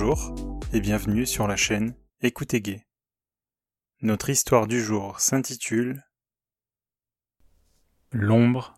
Bonjour 0.00 0.32
et 0.72 0.80
bienvenue 0.80 1.26
sur 1.26 1.48
la 1.48 1.56
chaîne 1.56 1.92
Écoutez 2.20 2.60
Gay. 2.60 2.86
Notre 4.00 4.30
histoire 4.30 4.68
du 4.68 4.80
jour 4.80 5.18
s'intitule 5.18 6.04
L'ombre 8.12 8.74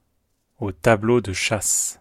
au 0.57 0.73
tableau 0.73 1.21
de 1.21 1.35
chasse. 1.35 2.01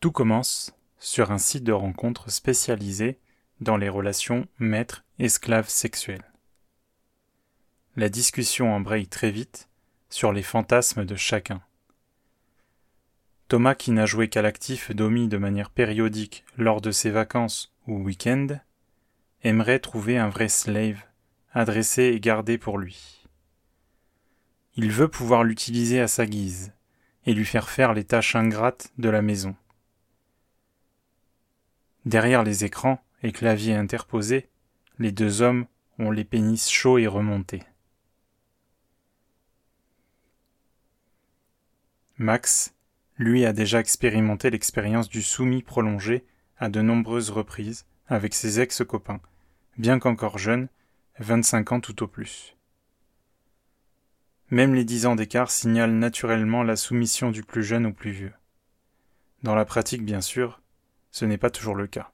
Tout 0.00 0.10
commence 0.10 0.74
sur 0.98 1.30
un 1.30 1.38
site 1.38 1.62
de 1.62 1.72
rencontre 1.72 2.28
spécialisé 2.28 3.20
dans 3.60 3.76
les 3.76 3.88
relations 3.88 4.48
maître-esclave 4.58 5.68
sexuelles. 5.68 6.32
La 7.94 8.08
discussion 8.08 8.74
embraye 8.74 9.06
très 9.06 9.30
vite 9.30 9.68
sur 10.10 10.32
les 10.32 10.42
fantasmes 10.42 11.04
de 11.04 11.14
chacun. 11.14 11.62
Thomas, 13.52 13.74
qui 13.74 13.90
n'a 13.90 14.06
joué 14.06 14.30
qu'à 14.30 14.40
l'actif 14.40 14.92
Domi 14.92 15.28
de 15.28 15.36
manière 15.36 15.68
périodique 15.68 16.42
lors 16.56 16.80
de 16.80 16.90
ses 16.90 17.10
vacances 17.10 17.70
ou 17.86 17.98
week-end, 17.98 18.46
aimerait 19.42 19.78
trouver 19.78 20.16
un 20.16 20.30
vrai 20.30 20.48
slave, 20.48 21.04
adressé 21.52 22.04
et 22.04 22.18
gardé 22.18 22.56
pour 22.56 22.78
lui. 22.78 23.28
Il 24.74 24.90
veut 24.90 25.08
pouvoir 25.08 25.44
l'utiliser 25.44 26.00
à 26.00 26.08
sa 26.08 26.24
guise, 26.24 26.72
et 27.26 27.34
lui 27.34 27.44
faire 27.44 27.68
faire 27.68 27.92
les 27.92 28.04
tâches 28.04 28.36
ingrates 28.36 28.90
de 28.96 29.10
la 29.10 29.20
maison. 29.20 29.54
Derrière 32.06 32.44
les 32.44 32.64
écrans 32.64 33.04
et 33.22 33.32
claviers 33.32 33.74
interposés, 33.74 34.48
les 34.98 35.12
deux 35.12 35.42
hommes 35.42 35.66
ont 35.98 36.10
les 36.10 36.24
pénis 36.24 36.70
chauds 36.70 36.96
et 36.96 37.06
remontés. 37.06 37.64
Max 42.16 42.74
lui 43.18 43.44
a 43.44 43.52
déjà 43.52 43.80
expérimenté 43.80 44.50
l'expérience 44.50 45.08
du 45.08 45.22
soumis 45.22 45.62
prolongé 45.62 46.24
à 46.58 46.68
de 46.68 46.80
nombreuses 46.80 47.30
reprises 47.30 47.86
avec 48.06 48.34
ses 48.34 48.60
ex-copains, 48.60 49.20
bien 49.78 49.98
qu'encore 49.98 50.38
jeune, 50.38 50.68
vingt-cinq 51.18 51.72
ans 51.72 51.80
tout 51.80 52.02
au 52.02 52.06
plus. 52.06 52.56
Même 54.50 54.74
les 54.74 54.84
dix 54.84 55.06
ans 55.06 55.16
d'écart 55.16 55.50
signalent 55.50 55.98
naturellement 55.98 56.62
la 56.62 56.76
soumission 56.76 57.30
du 57.30 57.42
plus 57.42 57.64
jeune 57.64 57.86
au 57.86 57.92
plus 57.92 58.10
vieux. 58.10 58.34
Dans 59.42 59.54
la 59.54 59.64
pratique, 59.64 60.04
bien 60.04 60.20
sûr, 60.20 60.60
ce 61.10 61.24
n'est 61.24 61.38
pas 61.38 61.50
toujours 61.50 61.74
le 61.74 61.86
cas. 61.86 62.12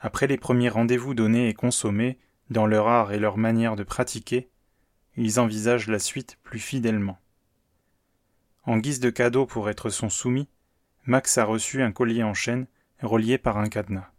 Après 0.00 0.26
les 0.26 0.36
premiers 0.36 0.68
rendez-vous 0.68 1.14
donnés 1.14 1.48
et 1.48 1.54
consommés, 1.54 2.18
dans 2.50 2.66
leur 2.66 2.88
art 2.88 3.12
et 3.12 3.18
leur 3.18 3.38
manière 3.38 3.74
de 3.74 3.84
pratiquer, 3.84 4.50
ils 5.16 5.40
envisagent 5.40 5.88
la 5.88 5.98
suite 5.98 6.38
plus 6.42 6.58
fidèlement. 6.58 7.18
En 8.66 8.78
guise 8.78 9.00
de 9.00 9.10
cadeau 9.10 9.44
pour 9.44 9.68
être 9.68 9.90
son 9.90 10.08
soumis, 10.08 10.48
Max 11.04 11.36
a 11.36 11.44
reçu 11.44 11.82
un 11.82 11.92
collier 11.92 12.22
en 12.22 12.32
chaîne 12.32 12.66
relié 13.02 13.36
par 13.36 13.58
un 13.58 13.68
cadenas. 13.68 14.10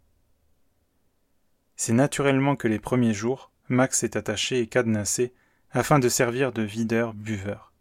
C'est 1.74 1.92
naturellement 1.92 2.54
que 2.54 2.68
les 2.68 2.78
premiers 2.78 3.12
jours, 3.14 3.50
Max 3.68 4.04
est 4.04 4.14
attaché 4.14 4.60
et 4.60 4.68
cadenassé 4.68 5.34
afin 5.72 5.98
de 5.98 6.08
servir 6.08 6.52
de 6.52 6.62
videur-buveur. 6.62 7.72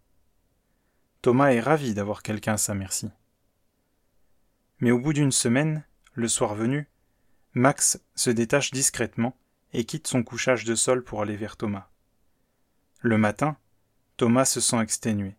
Thomas 1.22 1.54
est 1.54 1.60
ravi 1.60 1.94
d'avoir 1.94 2.24
quelqu'un 2.24 2.54
à 2.54 2.58
sa 2.58 2.74
merci. 2.74 3.12
Mais 4.80 4.92
au 4.92 5.00
bout 5.00 5.14
d'une 5.14 5.32
semaine, 5.32 5.84
le 6.14 6.28
soir 6.28 6.56
venu, 6.56 6.90
Max 7.54 8.02
se 8.16 8.32
détache 8.32 8.72
discrètement 8.72 9.38
et 9.72 9.86
quitte 9.86 10.08
son 10.08 10.24
couchage 10.24 10.66
de 10.66 10.74
sol 10.74 11.04
pour 11.04 11.22
aller 11.22 11.36
vers 11.38 11.58
Thomas. 11.58 11.90
Le 13.02 13.18
matin, 13.20 13.56
Thomas 14.18 14.46
se 14.46 14.59
sent 14.59 14.81
exténué 14.81 15.36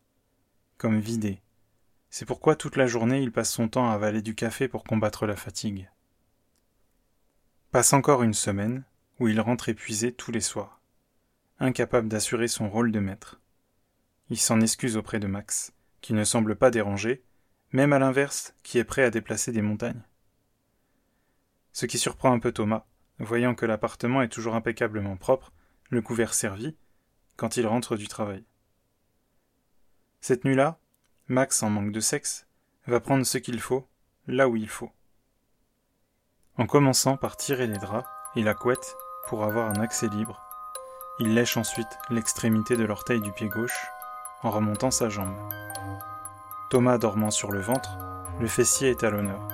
comme 0.79 1.01
vidé. 1.01 1.41
C'est 2.11 2.25
pourquoi 2.25 2.57
toute 2.57 2.77
la 2.77 2.87
journée 2.87 3.21
il 3.21 3.33
passe 3.33 3.51
son 3.51 3.69
temps 3.69 3.91
à 3.91 3.95
avaler 3.95 4.23
du 4.23 4.35
café 4.35 4.69
pour 4.69 4.85
combattre 4.85 5.27
la 5.27 5.37
fatigue. 5.37 5.91
Passe 7.71 7.93
encore 7.93 8.23
une 8.23 8.35
semaine 8.35 8.85
où 9.19 9.29
il 9.29 9.41
rentre 9.41 9.69
épuisé 9.69 10.13
tous 10.13 10.31
les 10.31 10.41
soirs, 10.41 10.81
incapable 11.59 12.09
d'assurer 12.09 12.49
son 12.49 12.69
rôle 12.69 12.93
de 12.93 13.01
maître. 13.01 13.41
Il 14.29 14.39
s'en 14.39 14.61
excuse 14.61 14.97
auprès 14.97 15.21
de 15.21 15.27
Max, 15.27 15.73
qui 16.01 16.13
ne 16.13 16.25
semble 16.25 16.57
pas 16.57 16.71
dérangé, 16.71 17.23
même 17.73 17.93
à 17.93 17.99
l'inverse, 17.99 18.55
qui 18.63 18.79
est 18.79 18.85
prêt 18.85 19.03
à 19.03 19.11
déplacer 19.11 19.53
des 19.53 19.63
montagnes. 19.63 20.03
Ce 21.73 21.87
qui 21.87 21.99
surprend 21.99 22.33
un 22.33 22.39
peu 22.39 22.53
Thomas, 22.53 22.87
voyant 23.19 23.55
que 23.55 23.67
l'appartement 23.67 24.23
est 24.23 24.29
toujours 24.29 24.55
impeccablement 24.55 25.17
propre, 25.17 25.53
le 25.91 26.03
couvert 26.03 26.35
servi, 26.35 26.77
quand 27.37 27.57
il 27.57 27.67
rentre 27.67 27.97
du 27.97 28.09
travail. 28.09 28.45
Cette 30.29 30.45
nuit-là, 30.45 30.81
Max, 31.29 31.63
en 31.63 31.71
manque 31.71 31.93
de 31.93 32.01
sexe, 32.01 32.49
va 32.89 32.99
prendre 32.99 33.25
ce 33.25 33.39
qu'il 33.39 33.61
faut, 33.61 33.87
là 34.27 34.49
où 34.49 34.57
il 34.57 34.69
faut. 34.69 34.91
En 36.59 36.67
commençant 36.67 37.17
par 37.17 37.37
tirer 37.37 37.69
les 37.69 37.79
draps 37.79 38.09
et 38.35 38.43
la 38.43 38.55
couette 38.55 38.97
pour 39.29 39.45
avoir 39.45 39.71
un 39.71 39.81
accès 39.81 40.09
libre, 40.09 40.43
il 41.21 41.35
lèche 41.35 41.57
ensuite 41.57 41.97
l'extrémité 42.11 42.77
de 42.77 42.83
l'orteil 42.83 43.21
du 43.21 43.31
pied 43.31 43.47
gauche 43.47 43.87
en 44.43 44.51
remontant 44.51 44.91
sa 44.91 45.09
jambe. 45.09 45.37
Thomas 46.71 46.99
dormant 46.99 47.31
sur 47.31 47.53
le 47.53 47.61
ventre, 47.61 47.97
le 48.41 48.49
fessier 48.49 48.91
est 48.91 49.05
à 49.05 49.11
l'honneur. 49.11 49.47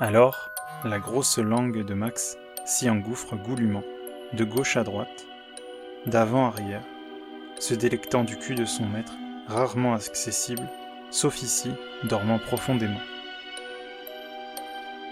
Alors, 0.00 0.50
la 0.84 0.98
grosse 0.98 1.38
langue 1.38 1.82
de 1.82 1.94
Max 1.94 2.36
s'y 2.66 2.90
engouffre 2.90 3.36
goulûment, 3.36 3.84
de 4.34 4.44
gauche 4.44 4.76
à 4.76 4.84
droite, 4.84 5.24
d'avant 6.04 6.48
arrière, 6.48 6.84
se 7.60 7.74
délectant 7.74 8.24
du 8.24 8.38
cul 8.38 8.54
de 8.54 8.64
son 8.64 8.86
maître, 8.86 9.14
rarement 9.46 9.94
accessible, 9.94 10.68
sauf 11.10 11.42
ici, 11.42 11.72
dormant 12.04 12.38
profondément. 12.38 13.00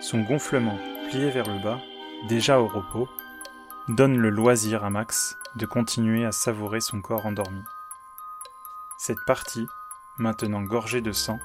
Son 0.00 0.20
gonflement, 0.20 0.78
plié 1.08 1.30
vers 1.30 1.48
le 1.48 1.62
bas, 1.62 1.80
déjà 2.28 2.60
au 2.60 2.66
repos, 2.66 3.08
donne 3.88 4.16
le 4.16 4.30
loisir 4.30 4.84
à 4.84 4.90
Max 4.90 5.36
de 5.56 5.66
continuer 5.66 6.24
à 6.24 6.32
savourer 6.32 6.80
son 6.80 7.00
corps 7.00 7.26
endormi. 7.26 7.62
Cette 8.98 9.24
partie, 9.26 9.66
maintenant 10.18 10.62
gorgée 10.62 11.00
de 11.00 11.12
sang, 11.12 11.38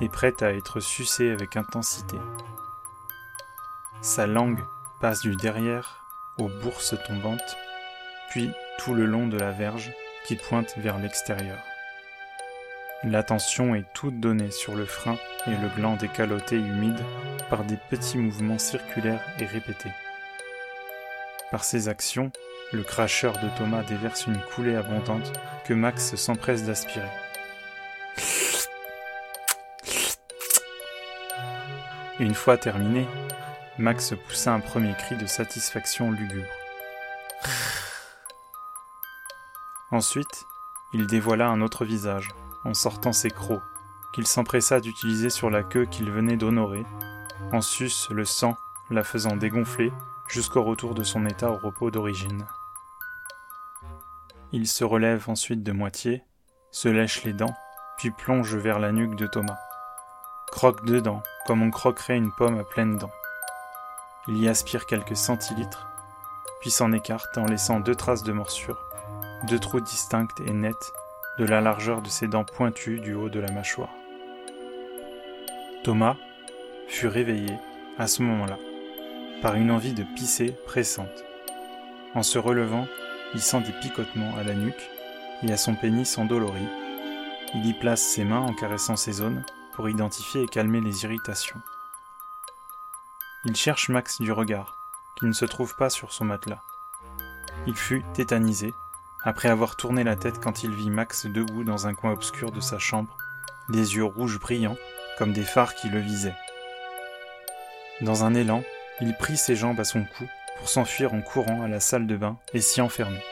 est 0.00 0.08
prête 0.08 0.42
à 0.42 0.52
être 0.52 0.80
sucée 0.80 1.30
avec 1.30 1.56
intensité. 1.56 2.18
Sa 4.00 4.26
langue 4.26 4.64
passe 5.00 5.20
du 5.20 5.36
derrière 5.36 6.04
aux 6.38 6.48
bourses 6.48 6.94
tombantes, 7.06 7.56
puis 8.30 8.50
tout 8.78 8.94
le 8.94 9.04
long 9.04 9.26
de 9.26 9.38
la 9.38 9.50
verge 9.50 9.92
qui 10.26 10.36
pointe 10.36 10.74
vers 10.76 10.98
l'extérieur. 10.98 11.58
L'attention 13.02 13.74
est 13.74 13.86
toute 13.94 14.20
donnée 14.20 14.50
sur 14.50 14.74
le 14.74 14.84
frein 14.84 15.16
et 15.46 15.56
le 15.56 15.68
gland 15.74 15.96
décaloté 15.96 16.56
humide 16.56 17.00
par 17.48 17.64
des 17.64 17.78
petits 17.88 18.18
mouvements 18.18 18.58
circulaires 18.58 19.24
et 19.38 19.46
répétés. 19.46 19.92
Par 21.50 21.64
ces 21.64 21.88
actions, 21.88 22.30
le 22.72 22.82
cracheur 22.82 23.32
de 23.38 23.48
Thomas 23.56 23.82
déverse 23.82 24.26
une 24.26 24.38
coulée 24.54 24.76
abondante 24.76 25.32
que 25.64 25.74
Max 25.74 26.14
s'empresse 26.14 26.64
d'aspirer. 26.64 27.08
Une 32.20 32.34
fois 32.34 32.58
terminé, 32.58 33.06
Max 33.78 34.12
poussa 34.28 34.52
un 34.52 34.60
premier 34.60 34.92
cri 34.92 35.16
de 35.16 35.26
satisfaction 35.26 36.10
lugubre. 36.10 36.46
Ensuite, 39.92 40.46
il 40.92 41.08
dévoila 41.08 41.48
un 41.48 41.60
autre 41.62 41.84
visage, 41.84 42.28
en 42.64 42.74
sortant 42.74 43.12
ses 43.12 43.30
crocs, 43.30 43.62
qu'il 44.12 44.24
s'empressa 44.24 44.78
d'utiliser 44.78 45.30
sur 45.30 45.50
la 45.50 45.64
queue 45.64 45.84
qu'il 45.84 46.12
venait 46.12 46.36
d'honorer, 46.36 46.86
en 47.52 47.60
sus 47.60 47.90
le 48.10 48.24
sang, 48.24 48.56
la 48.90 49.02
faisant 49.02 49.34
dégonfler 49.34 49.92
jusqu'au 50.28 50.62
retour 50.62 50.94
de 50.94 51.02
son 51.02 51.26
état 51.26 51.50
au 51.50 51.56
repos 51.56 51.90
d'origine. 51.90 52.46
Il 54.52 54.68
se 54.68 54.84
relève 54.84 55.28
ensuite 55.28 55.64
de 55.64 55.72
moitié, 55.72 56.22
se 56.70 56.88
lèche 56.88 57.24
les 57.24 57.32
dents, 57.32 57.54
puis 57.98 58.12
plonge 58.12 58.54
vers 58.54 58.78
la 58.78 58.92
nuque 58.92 59.16
de 59.16 59.26
Thomas. 59.26 59.58
Croque 60.52 60.84
dedans, 60.84 61.22
comme 61.46 61.62
on 61.62 61.70
croquerait 61.70 62.16
une 62.16 62.32
pomme 62.32 62.58
à 62.58 62.64
pleines 62.64 62.96
dents. 62.96 63.12
Il 64.28 64.38
y 64.38 64.48
aspire 64.48 64.86
quelques 64.86 65.16
centilitres, 65.16 65.88
puis 66.60 66.70
s'en 66.70 66.92
écarte 66.92 67.38
en 67.38 67.46
laissant 67.46 67.80
deux 67.80 67.96
traces 67.96 68.22
de 68.22 68.32
morsure 68.32 68.89
deux 69.46 69.58
trous 69.58 69.80
distincts 69.80 70.28
et 70.44 70.52
nets 70.52 70.92
de 71.38 71.44
la 71.44 71.60
largeur 71.60 72.02
de 72.02 72.08
ses 72.08 72.28
dents 72.28 72.44
pointues 72.44 73.00
du 73.00 73.14
haut 73.14 73.28
de 73.28 73.40
la 73.40 73.50
mâchoire. 73.52 73.94
Thomas 75.82 76.16
fut 76.88 77.06
réveillé 77.06 77.56
à 77.98 78.06
ce 78.06 78.22
moment-là 78.22 78.58
par 79.40 79.54
une 79.54 79.70
envie 79.70 79.94
de 79.94 80.04
pisser 80.14 80.54
pressante. 80.66 81.24
En 82.14 82.22
se 82.22 82.38
relevant, 82.38 82.86
il 83.34 83.40
sent 83.40 83.62
des 83.62 83.72
picotements 83.72 84.36
à 84.36 84.42
la 84.42 84.54
nuque 84.54 84.90
et 85.42 85.52
à 85.52 85.56
son 85.56 85.74
pénis 85.74 86.18
endolori. 86.18 86.66
Il 87.54 87.64
y 87.64 87.72
place 87.72 88.02
ses 88.02 88.24
mains 88.24 88.40
en 88.40 88.52
caressant 88.52 88.96
ces 88.96 89.12
zones 89.12 89.44
pour 89.72 89.88
identifier 89.88 90.42
et 90.42 90.46
calmer 90.46 90.80
les 90.80 91.04
irritations. 91.04 91.60
Il 93.46 93.56
cherche 93.56 93.88
Max 93.88 94.20
du 94.20 94.32
regard, 94.32 94.76
qui 95.16 95.24
ne 95.24 95.32
se 95.32 95.46
trouve 95.46 95.74
pas 95.76 95.88
sur 95.88 96.12
son 96.12 96.26
matelas. 96.26 96.62
Il 97.66 97.74
fut 97.74 98.04
tétanisé 98.12 98.74
après 99.22 99.48
avoir 99.48 99.76
tourné 99.76 100.04
la 100.04 100.16
tête 100.16 100.40
quand 100.40 100.62
il 100.62 100.74
vit 100.74 100.90
Max 100.90 101.26
debout 101.26 101.64
dans 101.64 101.86
un 101.86 101.94
coin 101.94 102.12
obscur 102.12 102.50
de 102.50 102.60
sa 102.60 102.78
chambre, 102.78 103.16
les 103.68 103.96
yeux 103.96 104.04
rouges 104.04 104.40
brillants 104.40 104.76
comme 105.18 105.32
des 105.32 105.44
phares 105.44 105.74
qui 105.74 105.88
le 105.90 105.98
visaient. 105.98 106.36
Dans 108.00 108.24
un 108.24 108.34
élan, 108.34 108.62
il 109.02 109.14
prit 109.14 109.36
ses 109.36 109.56
jambes 109.56 109.80
à 109.80 109.84
son 109.84 110.04
cou 110.04 110.24
pour 110.58 110.68
s'enfuir 110.68 111.12
en 111.12 111.20
courant 111.20 111.62
à 111.62 111.68
la 111.68 111.80
salle 111.80 112.06
de 112.06 112.16
bain 112.16 112.38
et 112.54 112.60
s'y 112.60 112.80
enfermer. 112.80 113.22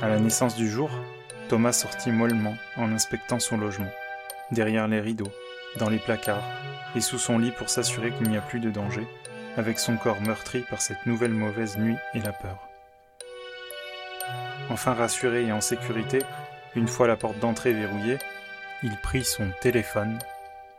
À 0.00 0.08
la 0.08 0.18
naissance 0.18 0.56
du 0.56 0.68
jour, 0.68 0.90
Thomas 1.48 1.72
sortit 1.72 2.10
mollement 2.10 2.56
en 2.76 2.92
inspectant 2.92 3.38
son 3.38 3.56
logement, 3.56 3.90
derrière 4.50 4.88
les 4.88 5.00
rideaux, 5.00 5.32
dans 5.78 5.88
les 5.88 5.98
placards 5.98 6.42
et 6.96 7.00
sous 7.00 7.18
son 7.18 7.38
lit 7.38 7.52
pour 7.52 7.70
s'assurer 7.70 8.10
qu'il 8.10 8.28
n'y 8.28 8.36
a 8.36 8.42
plus 8.42 8.60
de 8.60 8.70
danger, 8.70 9.06
avec 9.56 9.78
son 9.78 9.96
corps 9.96 10.20
meurtri 10.20 10.64
par 10.68 10.82
cette 10.82 11.06
nouvelle 11.06 11.34
mauvaise 11.34 11.78
nuit 11.78 11.96
et 12.14 12.20
la 12.20 12.32
peur. 12.32 12.71
Enfin 14.70 14.94
rassuré 14.94 15.46
et 15.46 15.52
en 15.52 15.60
sécurité, 15.60 16.20
une 16.74 16.88
fois 16.88 17.06
la 17.06 17.16
porte 17.16 17.38
d'entrée 17.38 17.72
verrouillée, 17.72 18.18
il 18.82 18.96
prit 19.02 19.24
son 19.24 19.50
téléphone 19.60 20.18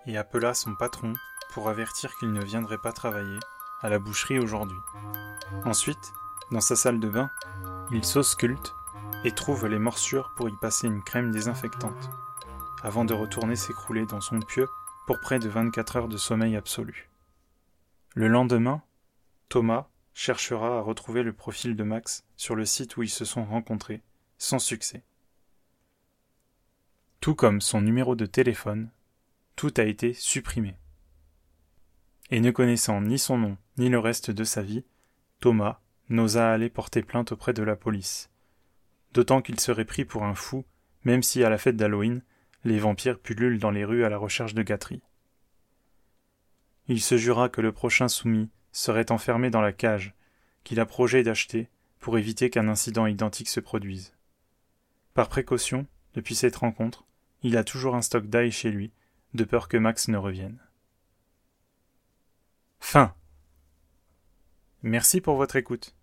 et 0.07 0.17
appela 0.17 0.53
son 0.53 0.75
patron 0.75 1.13
pour 1.53 1.69
avertir 1.69 2.15
qu'il 2.17 2.31
ne 2.31 2.44
viendrait 2.44 2.77
pas 2.77 2.91
travailler 2.91 3.39
à 3.81 3.89
la 3.89 4.00
boucherie 4.00 4.39
aujourd'hui. 4.39 4.77
Ensuite, 5.65 6.13
dans 6.51 6.61
sa 6.61 6.75
salle 6.75 7.00
de 7.00 7.09
bain, 7.09 7.29
il 7.91 8.03
s'ausculte 8.03 8.73
et 9.23 9.31
trouve 9.31 9.67
les 9.67 9.79
morsures 9.79 10.31
pour 10.35 10.50
y 10.50 10.55
passer 10.61 10.88
une 10.88 11.03
crème 11.03 11.31
désinfectante, 11.31 12.09
avant 12.81 13.05
de 13.05 13.13
retourner 13.13 13.55
s'écrouler 13.55 14.05
dans 14.05 14.21
son 14.21 14.39
pieu 14.39 14.67
pour 15.05 15.19
près 15.19 15.39
de 15.39 15.50
24 15.50 15.95
heures 15.97 16.07
de 16.07 16.17
sommeil 16.17 16.55
absolu. 16.55 17.09
Le 18.15 18.27
lendemain, 18.27 18.81
Thomas 19.50 19.88
cherchera 20.13 20.77
à 20.77 20.81
retrouver 20.81 21.24
le 21.24 21.33
profil 21.33 21.75
de 21.75 21.83
Max 21.83 22.25
sur 22.38 22.56
le 22.56 22.65
site 22.65 22.98
où 22.98 23.04
ils 23.04 23.10
se 23.10 23.25
sont 23.25 23.45
rencontrés, 23.45 24.01
sans 24.38 24.60
succès. 24.60 25.04
Tout 27.19 27.36
comme 27.36 27.62
son 27.62 27.81
numéro 27.81 28.15
de 28.15 28.25
téléphone, 28.25 28.89
tout 29.56 29.74
a 29.77 29.83
été 29.83 30.13
supprimé. 30.13 30.75
Et 32.31 32.42
ne 32.42 32.51
connaissant 32.51 33.01
ni 33.01 33.19
son 33.19 33.38
nom 33.38 33.57
ni 33.77 33.89
le 33.89 34.00
reste 34.00 34.31
de 34.31 34.44
sa 34.44 34.62
vie, 34.62 34.83
Thomas 35.39 35.80
n'osa 36.10 36.51
aller 36.51 36.69
porter 36.69 37.01
plainte 37.01 37.31
auprès 37.31 37.54
de 37.54 37.63
la 37.63 37.75
police. 37.75 38.30
D'autant 39.13 39.42
qu'il 39.42 39.60
serait 39.60 39.86
pris 39.86 40.06
pour 40.06 40.24
un 40.24 40.36
fou, 40.36 40.65
même 41.04 41.24
si 41.24 41.44
à 41.44 41.50
la 41.50 41.57
fête 41.57 41.77
d'Halloween, 41.77 42.21
les 42.63 42.80
vampires 42.80 43.19
pullulent 43.19 43.60
dans 43.60 43.71
les 43.71 43.86
rues 43.86 44.06
à 44.06 44.10
la 44.10 44.18
recherche 44.18 44.54
de 44.54 44.63
gâteries. 44.63 45.01
Il 46.88 47.01
se 47.01 47.18
jura 47.18 47.50
que 47.50 47.62
le 47.62 47.71
prochain 47.71 48.07
soumis 48.07 48.50
serait 48.73 49.11
enfermé 49.11 49.49
dans 49.49 49.61
la 49.61 49.71
cage 49.71 50.13
qu'il 50.65 50.81
a 50.81 50.85
projet 50.85 51.23
d'acheter 51.23 51.69
pour 51.99 52.17
éviter 52.17 52.49
qu'un 52.49 52.67
incident 52.67 53.05
identique 53.05 53.47
se 53.47 53.61
produise. 53.61 54.13
Par 55.13 55.29
précaution, 55.29 55.87
depuis 56.15 56.35
cette 56.35 56.57
rencontre, 56.57 57.05
il 57.43 57.55
a 57.55 57.63
toujours 57.63 57.95
un 57.95 58.01
stock 58.01 58.25
d'ail 58.27 58.51
chez 58.51 58.71
lui, 58.71 58.91
de 59.33 59.45
peur 59.45 59.67
que 59.69 59.77
Max 59.77 60.09
ne 60.09 60.17
revienne. 60.17 60.59
Fin. 62.79 63.15
Merci 64.81 65.21
pour 65.21 65.35
votre 65.35 65.55
écoute. 65.55 65.95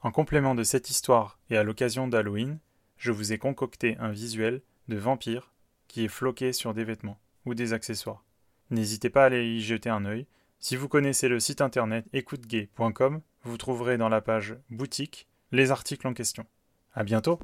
En 0.00 0.10
complément 0.10 0.54
de 0.54 0.64
cette 0.64 0.90
histoire 0.90 1.38
et 1.50 1.56
à 1.56 1.62
l'occasion 1.62 2.08
d'Halloween, 2.08 2.58
je 2.96 3.12
vous 3.12 3.32
ai 3.32 3.38
concocté 3.38 3.96
un 3.98 4.10
visuel 4.10 4.62
de 4.88 4.96
vampire 4.96 5.52
qui 5.88 6.04
est 6.04 6.08
floqué 6.08 6.52
sur 6.52 6.74
des 6.74 6.84
vêtements 6.84 7.20
ou 7.44 7.54
des 7.54 7.72
accessoires. 7.72 8.24
N'hésitez 8.70 9.10
pas 9.10 9.22
à 9.22 9.26
aller 9.26 9.46
y 9.46 9.60
jeter 9.60 9.88
un 9.88 10.04
œil. 10.04 10.26
Si 10.66 10.74
vous 10.74 10.88
connaissez 10.88 11.28
le 11.28 11.38
site 11.38 11.60
internet 11.60 12.06
écoutegay.com, 12.12 13.20
vous 13.44 13.56
trouverez 13.56 13.98
dans 13.98 14.08
la 14.08 14.20
page 14.20 14.56
boutique 14.68 15.28
les 15.52 15.70
articles 15.70 16.08
en 16.08 16.12
question. 16.12 16.44
À 16.92 17.04
bientôt! 17.04 17.38